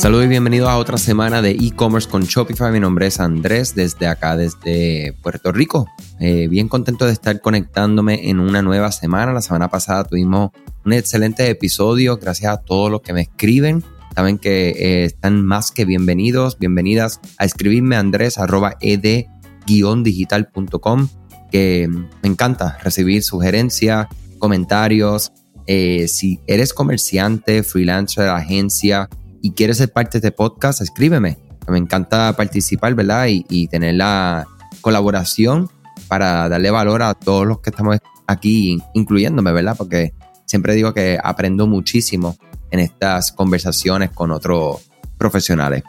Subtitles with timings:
[0.00, 2.72] Saludos y bienvenidos a otra semana de e-commerce con Shopify.
[2.72, 5.90] Mi nombre es Andrés desde acá, desde Puerto Rico.
[6.18, 9.34] Eh, bien contento de estar conectándome en una nueva semana.
[9.34, 10.52] La semana pasada tuvimos
[10.86, 12.16] un excelente episodio.
[12.16, 13.84] Gracias a todos los que me escriben.
[14.14, 18.38] Saben que eh, están más que bienvenidos, bienvenidas a escribirme a andrés
[18.80, 21.08] ed-digital.com
[21.52, 24.06] que me encanta recibir sugerencias,
[24.38, 25.30] comentarios.
[25.66, 29.10] Eh, si eres comerciante, freelancer, agencia,
[29.42, 31.38] y quieres ser parte de este podcast, escríbeme.
[31.68, 33.26] Me encanta participar, ¿verdad?
[33.28, 34.46] Y, tener la
[34.80, 35.70] colaboración
[36.08, 39.76] para darle valor a todos los que estamos aquí, incluyéndome, ¿verdad?
[39.76, 40.12] Porque
[40.46, 42.36] siempre digo que aprendo muchísimo
[42.70, 45.84] en estas conversaciones con otros profesionales.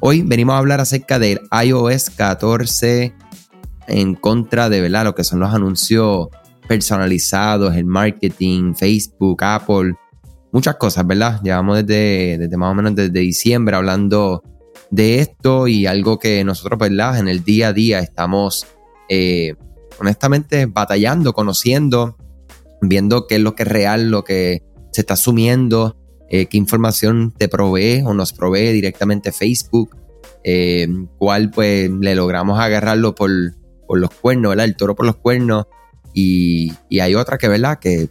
[0.00, 3.14] Hoy venimos a hablar acerca del iOS 14
[3.86, 5.04] en contra de ¿verdad?
[5.04, 6.28] lo que son los anuncios
[6.66, 9.94] personalizados, el marketing, Facebook, Apple,
[10.52, 11.40] muchas cosas, ¿verdad?
[11.42, 14.42] Llevamos desde, desde más o menos desde diciembre hablando
[14.90, 17.18] de esto y algo que nosotros, ¿verdad?
[17.18, 18.66] En el día a día estamos,
[19.08, 19.54] eh,
[19.98, 22.16] honestamente, batallando, conociendo,
[22.80, 25.96] viendo qué es lo que es real, lo que se está asumiendo,
[26.28, 29.96] eh, qué información te provee o nos provee directamente Facebook,
[30.42, 33.30] eh, cuál pues le logramos agarrarlo por,
[33.86, 34.66] por los cuernos, ¿verdad?
[34.66, 35.66] El toro por los cuernos.
[36.14, 37.78] Y, hay otra que, ¿verdad?
[37.78, 38.08] Que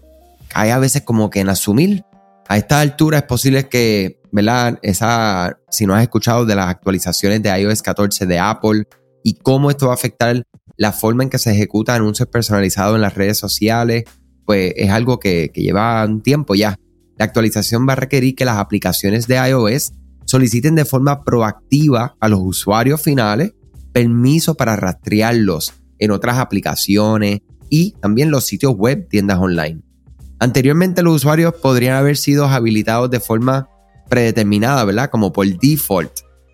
[0.54, 2.04] hay a veces como que en asumir
[2.50, 4.80] a esta altura es posible que, ¿verdad?
[4.82, 8.86] Esa, si no has escuchado de las actualizaciones de iOS 14 de Apple
[9.24, 10.44] y cómo esto va a afectar
[10.76, 14.06] la forma en que se ejecuta anuncios personalizados en las redes sociales,
[14.46, 16.76] pues es algo que, que lleva un tiempo ya.
[17.20, 19.92] La actualización va a requerir que las aplicaciones de iOS
[20.26, 23.54] soliciten de forma proactiva a los usuarios finales
[23.94, 29.84] permiso para rastrearlos en otras aplicaciones y también los sitios web, tiendas online.
[30.40, 33.70] Anteriormente los usuarios podrían haber sido habilitados de forma
[34.08, 35.10] predeterminada, ¿verdad?
[35.10, 36.12] Como por default.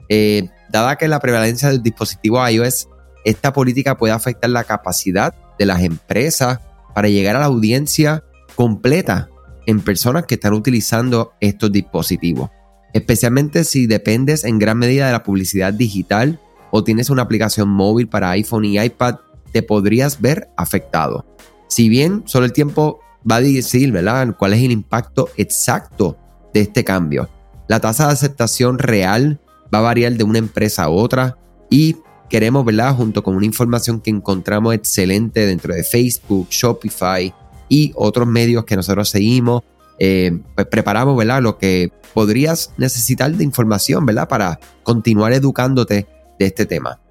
[0.10, 2.90] Eh, dada que la prevalencia del dispositivo iOS,
[3.24, 6.60] esta política puede afectar la capacidad de las empresas
[6.94, 8.24] para llegar a la audiencia
[8.56, 9.30] completa
[9.66, 12.50] en personas que están utilizando estos dispositivos.
[12.94, 16.40] Especialmente si dependes en gran medida de la publicidad digital
[16.72, 19.16] o tienes una aplicación móvil para iPhone y iPad,
[19.52, 21.26] te podrías ver afectado.
[21.68, 23.00] Si bien solo el tiempo
[23.30, 26.18] va a decir, ¿verdad?, cuál es el impacto exacto
[26.54, 27.30] de este cambio.
[27.68, 29.40] La tasa de aceptación real
[29.74, 31.38] va a variar de una empresa a otra
[31.70, 31.98] y
[32.30, 37.34] queremos, ¿verdad?, junto con una información que encontramos excelente dentro de Facebook, Shopify
[37.68, 39.64] y otros medios que nosotros seguimos,
[40.00, 46.08] eh, pues preparamos, ¿verdad?, lo que podrías necesitar de información, ¿verdad?, para continuar educándote
[46.40, 47.02] de este tema.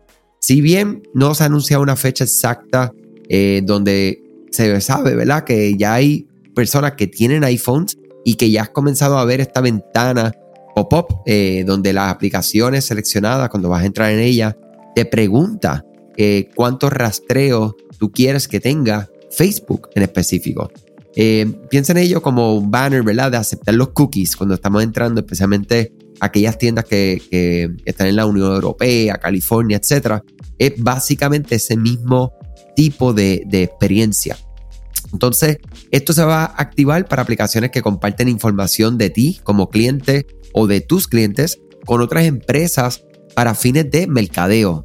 [0.40, 2.92] Si bien no se ha anunciado una fecha exacta
[3.28, 4.23] eh, donde
[4.54, 5.44] se sabe, ¿verdad?
[5.44, 9.60] Que ya hay personas que tienen iPhones y que ya has comenzado a ver esta
[9.60, 10.32] ventana
[10.74, 14.56] pop-up eh, donde las aplicaciones seleccionadas, cuando vas a entrar en ella,
[14.94, 15.84] te pregunta
[16.16, 20.70] eh, cuántos rastreos tú quieres que tenga Facebook en específico.
[21.16, 23.30] Eh, piensa en ello como un banner, ¿verdad?
[23.30, 28.52] De aceptar los cookies cuando estamos entrando, especialmente aquellas tiendas que, están en la Unión
[28.52, 30.22] Europea, California, etc.
[30.58, 32.32] Es básicamente ese mismo
[32.74, 34.36] tipo de, de experiencia.
[35.12, 35.58] Entonces,
[35.90, 40.66] esto se va a activar para aplicaciones que comparten información de ti como cliente o
[40.66, 43.04] de tus clientes con otras empresas
[43.34, 44.84] para fines de mercadeo,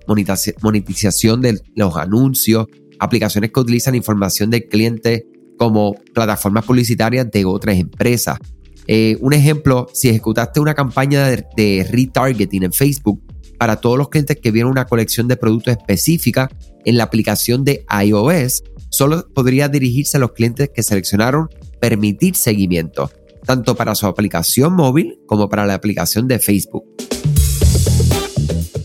[0.62, 2.68] monetización de los anuncios,
[3.00, 5.26] aplicaciones que utilizan información del cliente
[5.58, 8.40] como plataformas publicitarias de otras empresas.
[8.88, 13.22] Eh, un ejemplo, si ejecutaste una campaña de, de, retargeting en Facebook
[13.60, 16.50] para todos los clientes que vieron una colección de productos específica
[16.86, 23.12] en la aplicación de iOS, solo podría dirigirse a los clientes que seleccionaron permitir seguimiento,
[23.46, 26.86] tanto para su aplicación móvil como para la aplicación de Facebook.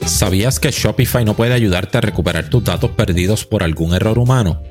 [0.06, 4.62] ¿Sabías que Shopify no puede ayudarte a recuperar tus datos perdidos por algún error humano?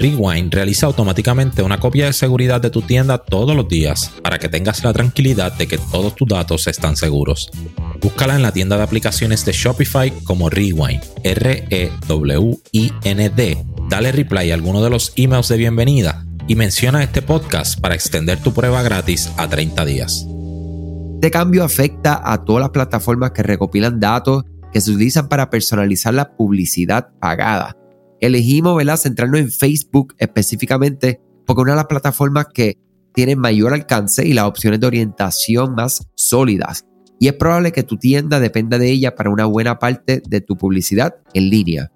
[0.00, 4.48] Rewind realiza automáticamente una copia de seguridad de tu tienda todos los días para que
[4.48, 7.50] tengas la tranquilidad de que todos tus datos están seguros.
[8.00, 12.00] Búscala en la tienda de aplicaciones de Shopify como Rewind, R-E-W-I-N-D
[13.90, 18.38] dale reply a alguno de los emails de bienvenida y menciona este podcast para extender
[18.38, 20.26] tu prueba gratis a 30 días.
[21.16, 26.14] Este cambio afecta a todas las plataformas que recopilan datos que se utilizan para personalizar
[26.14, 27.76] la publicidad pagada.
[28.20, 28.96] Elegimos ¿verdad?
[28.96, 32.78] centrarnos en Facebook específicamente porque una de las plataformas que
[33.12, 36.86] tiene mayor alcance y las opciones de orientación más sólidas.
[37.18, 40.56] Y es probable que tu tienda dependa de ella para una buena parte de tu
[40.56, 41.90] publicidad en línea.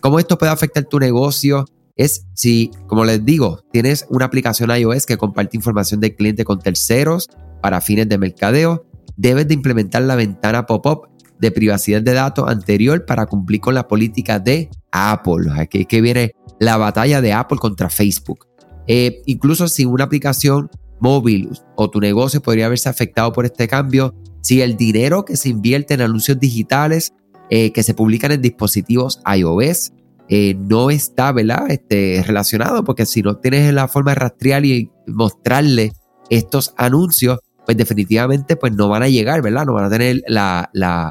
[0.00, 1.66] ¿Cómo esto puede afectar tu negocio?
[1.96, 6.58] Es si, como les digo, tienes una aplicación iOS que comparte información del cliente con
[6.58, 7.28] terceros
[7.62, 8.86] para fines de mercadeo,
[9.16, 11.08] debes de implementar la ventana pop-up
[11.38, 15.50] de privacidad de datos anterior para cumplir con la política de Apple.
[15.56, 18.46] Aquí que viene la batalla de Apple contra Facebook.
[18.86, 20.70] Eh, incluso si una aplicación
[21.00, 25.48] móvil o tu negocio podría haberse afectado por este cambio, si el dinero que se
[25.48, 27.12] invierte en anuncios digitales
[27.50, 29.92] eh, que se publican en dispositivos iOS
[30.28, 31.34] eh, no está.
[31.68, 35.92] Este, relacionado, porque si no tienes la forma de rastrear y mostrarle
[36.30, 39.66] estos anuncios, pues definitivamente pues no van a llegar, ¿verdad?
[39.66, 40.22] No van a tener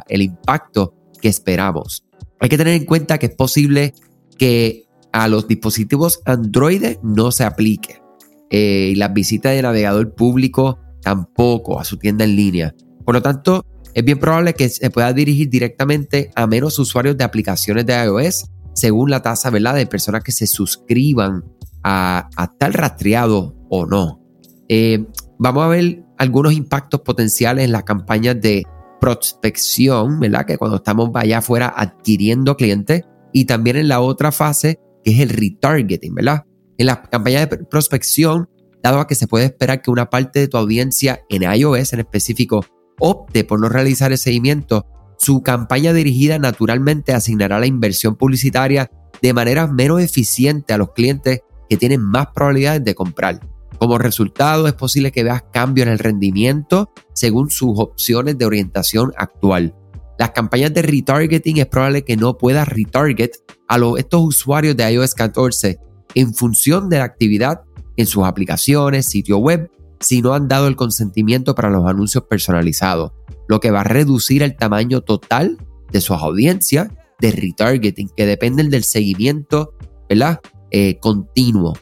[0.07, 2.03] el impacto que esperamos.
[2.39, 3.93] Hay que tener en cuenta que es posible
[4.37, 8.01] que a los dispositivos Android no se aplique.
[8.49, 12.75] Eh, y las visitas de navegador público tampoco a su tienda en línea.
[13.05, 17.23] Por lo tanto, es bien probable que se pueda dirigir directamente a menos usuarios de
[17.23, 19.75] aplicaciones de iOS según la tasa ¿verdad?
[19.75, 21.43] de personas que se suscriban
[21.83, 24.21] a, tal rastreado o no.
[24.69, 25.05] Eh,
[25.37, 28.63] vamos a ver algunos impactos potenciales en las campañas de
[28.99, 30.45] prospección, ¿verdad?
[30.45, 35.19] Que cuando estamos allá afuera adquiriendo clientes y también en la otra fase que es
[35.19, 36.45] el retargeting, ¿verdad?
[36.77, 38.49] En las campañas de prospección,
[38.81, 41.99] dado a que se puede esperar que una parte de tu audiencia en iOS en
[41.99, 42.65] específico
[42.99, 44.85] opte por no realizar el seguimiento,
[45.17, 48.89] su campaña dirigida naturalmente asignará la inversión publicitaria
[49.21, 53.39] de manera menos eficiente a los clientes que tienen más probabilidades de comprar.
[53.83, 59.11] Como resultado, es posible que veas cambios en el rendimiento según sus opciones de orientación
[59.17, 59.75] actual.
[60.17, 64.89] Las campañas de retargeting es probable que no puedas retarget a los, estos usuarios de
[64.89, 65.81] iOS 14
[66.15, 67.63] en función de la actividad
[67.97, 69.69] en sus aplicaciones, sitio web,
[69.99, 73.11] si no han dado el consentimiento para los anuncios personalizados,
[73.49, 75.57] lo que va a reducir el tamaño total
[75.91, 76.87] de sus audiencias
[77.19, 79.73] de retargeting, que dependen del seguimiento
[80.07, 80.39] ¿verdad?
[80.71, 81.73] Eh, continuo.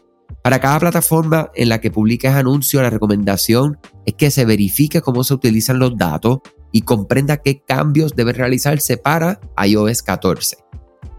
[0.43, 5.23] Para cada plataforma en la que publiques anuncios, la recomendación es que se verifique cómo
[5.23, 6.39] se utilizan los datos
[6.71, 10.57] y comprenda qué cambios deben realizarse para iOS 14.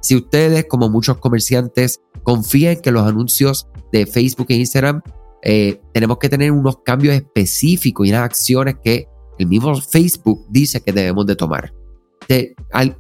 [0.01, 5.03] Si ustedes, como muchos comerciantes, confían que los anuncios de Facebook e Instagram
[5.43, 9.07] eh, tenemos que tener unos cambios específicos y unas acciones que
[9.39, 11.73] el mismo Facebook dice que debemos de tomar.
[12.73, 12.97] al,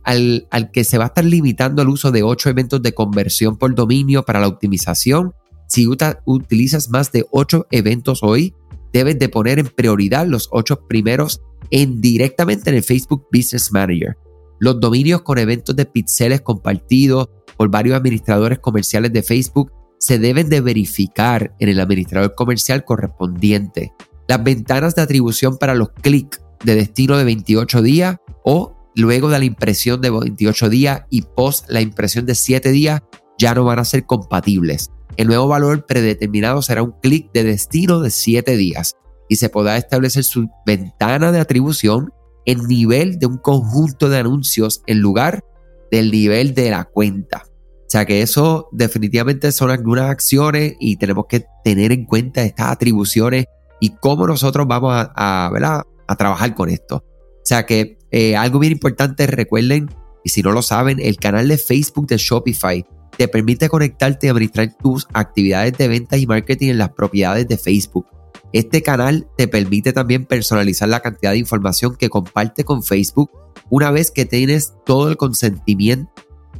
[0.50, 3.74] al, que se va a estar limitando el uso de ocho eventos de conversión por
[3.74, 5.32] dominio para la optimización,
[5.72, 5.88] si
[6.26, 8.54] utilizas más de ocho eventos hoy,
[8.92, 11.40] debes de poner en prioridad los ocho primeros
[11.70, 14.18] en, directamente en el Facebook Business Manager.
[14.60, 20.50] Los dominios con eventos de pixeles compartidos por varios administradores comerciales de Facebook se deben
[20.50, 23.94] de verificar en el administrador comercial correspondiente.
[24.28, 29.38] Las ventanas de atribución para los clics de destino de 28 días o luego de
[29.38, 33.00] la impresión de 28 días y post la impresión de 7 días
[33.38, 34.90] ya no van a ser compatibles.
[35.16, 38.96] El nuevo valor predeterminado será un clic de destino de 7 días
[39.28, 42.12] y se podrá establecer su ventana de atribución
[42.44, 45.44] en nivel de un conjunto de anuncios en lugar
[45.90, 47.44] del nivel de la cuenta.
[47.46, 52.72] O sea que eso definitivamente son algunas acciones y tenemos que tener en cuenta estas
[52.72, 53.46] atribuciones
[53.80, 56.96] y cómo nosotros vamos a, a, trabajar con esto.
[56.96, 59.90] O sea que eh, algo bien importante, recuerden,
[60.24, 62.86] y si no lo saben, el canal de Facebook de Shopify
[63.16, 67.56] te permite conectarte y administrar tus actividades de ventas y marketing en las propiedades de
[67.56, 68.06] Facebook.
[68.52, 73.30] Este canal te permite también personalizar la cantidad de información que comparte con Facebook
[73.70, 76.12] una vez que tienes todo el consentimiento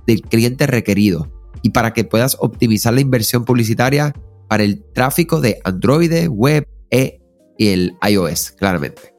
[0.06, 1.30] del cliente requerido
[1.62, 4.14] y para que puedas optimizar la inversión publicitaria
[4.48, 7.20] para el tráfico de Android, web e
[7.58, 9.14] el iOS, claramente.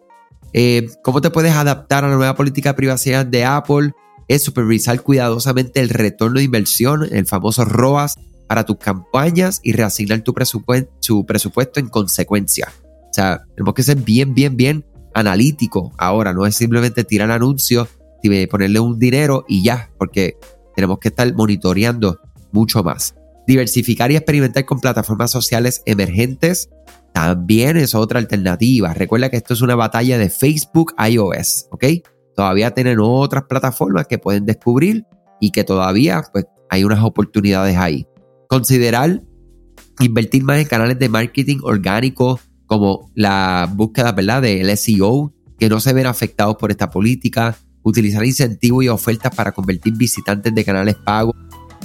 [0.53, 3.91] Eh, ¿Cómo te puedes adaptar a la nueva política de privacidad de Apple?
[4.27, 8.15] Es supervisar cuidadosamente el retorno de inversión, el famoso ROAS,
[8.48, 12.72] para tus campañas y reasignar tu presupuesto, presupuesto en consecuencia.
[13.10, 17.88] O sea, tenemos que ser bien, bien, bien analítico ahora, no es simplemente tirar anuncios
[18.22, 20.38] y ponerle un dinero y ya, porque
[20.75, 22.20] tenemos que estar monitoreando
[22.51, 23.15] mucho más.
[23.46, 26.70] Diversificar y experimentar con plataformas sociales emergentes
[27.13, 28.94] también es otra alternativa.
[28.94, 31.86] Recuerda que esto es una batalla de Facebook iOS, ¿ok?
[32.36, 35.06] Todavía tienen otras plataformas que pueden descubrir
[35.40, 38.08] y que todavía pues, hay unas oportunidades ahí
[38.54, 39.24] considerar
[40.00, 44.44] invertir más en canales de marketing orgánico como la búsqueda ¿verdad?
[44.44, 49.52] del SEO que no se ven afectados por esta política, utilizar incentivos y ofertas para
[49.54, 51.36] convertir visitantes de canales pagos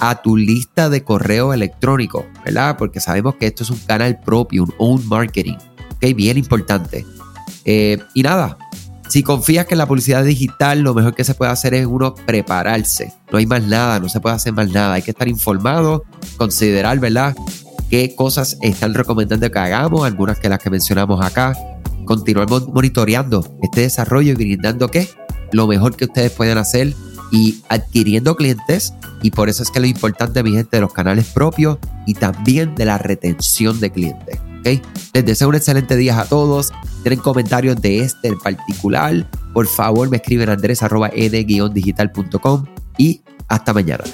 [0.00, 2.76] a tu lista de correo electrónico, ¿verdad?
[2.76, 5.56] Porque sabemos que esto es un canal propio, un own marketing.
[6.00, 7.04] Bien importante.
[7.64, 8.58] Eh, y nada,
[9.08, 12.14] si confías que en la publicidad digital lo mejor que se puede hacer es uno
[12.14, 13.12] prepararse.
[13.32, 14.94] No hay más nada, no se puede hacer más nada.
[14.94, 16.04] Hay que estar informado,
[16.36, 17.34] considerar, ¿verdad?
[17.88, 21.54] Qué cosas están recomendando que hagamos, algunas que las que mencionamos acá.
[22.04, 25.08] continuar monitoreando este desarrollo y brindando qué?
[25.52, 26.94] Lo mejor que ustedes pueden hacer
[27.30, 28.94] y adquiriendo clientes.
[29.22, 32.74] Y por eso es que lo importante, mi gente, de los canales propios y también
[32.74, 34.38] de la retención de clientes.
[34.64, 36.72] Les deseo un excelente día a todos.
[37.02, 39.26] Tienen comentarios de este en particular.
[39.52, 42.66] Por favor, me escriben andres.ed-digital.com
[42.98, 44.04] y hasta mañana.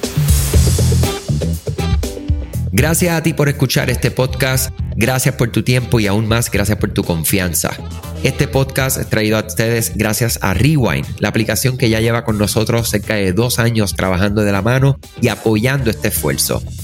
[2.77, 6.77] Gracias a ti por escuchar este podcast, gracias por tu tiempo y aún más gracias
[6.77, 7.71] por tu confianza.
[8.25, 12.37] Este podcast es traído a ustedes gracias a Rewind, la aplicación que ya lleva con
[12.37, 16.65] nosotros cerca de dos años trabajando de la mano y apoyando este esfuerzo.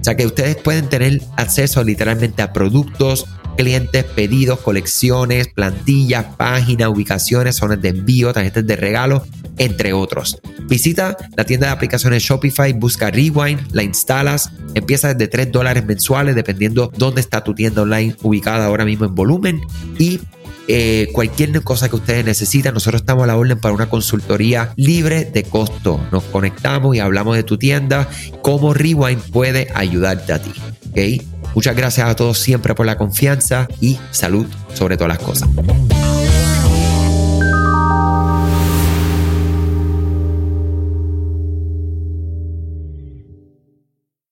[0.00, 3.26] O sea que ustedes pueden tener acceso literalmente a productos,
[3.56, 9.24] clientes, pedidos, colecciones, plantillas, páginas, ubicaciones, zonas de envío, tarjetas de regalo,
[9.58, 10.40] entre otros.
[10.62, 16.34] Visita la tienda de aplicaciones Shopify, busca Rewind, la instalas, empieza desde 3 dólares mensuales
[16.34, 19.60] dependiendo dónde está tu tienda online ubicada ahora mismo en volumen
[19.98, 20.20] y
[20.72, 25.24] eh, cualquier cosa que ustedes necesitan, nosotros estamos a la orden para una consultoría libre
[25.24, 26.00] de costo.
[26.12, 28.08] Nos conectamos y hablamos de tu tienda,
[28.42, 30.52] cómo Rewind puede ayudarte a ti.
[30.90, 31.22] ¿okay?
[31.54, 35.48] Muchas gracias a todos siempre por la confianza y salud sobre todas las cosas.